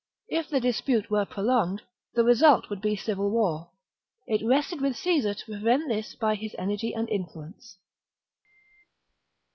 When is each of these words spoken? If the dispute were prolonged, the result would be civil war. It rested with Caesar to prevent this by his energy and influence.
If 0.29 0.49
the 0.49 0.59
dispute 0.59 1.11
were 1.11 1.25
prolonged, 1.25 1.83
the 2.15 2.23
result 2.23 2.71
would 2.71 2.81
be 2.81 2.95
civil 2.95 3.29
war. 3.29 3.69
It 4.25 4.43
rested 4.43 4.81
with 4.81 4.97
Caesar 4.97 5.35
to 5.35 5.45
prevent 5.45 5.89
this 5.89 6.15
by 6.15 6.33
his 6.33 6.55
energy 6.57 6.91
and 6.95 7.07
influence. 7.07 7.77